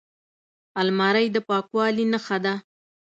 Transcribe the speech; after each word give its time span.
الماري 0.81 1.27
د 1.35 1.37
پاکوالي 1.47 2.05
نښه 2.11 2.37
ده 2.43 2.53